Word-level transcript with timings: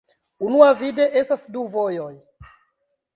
Unuavide 0.47 1.05
estas 1.21 1.43
du 1.57 1.65
vojoj. 1.75 2.11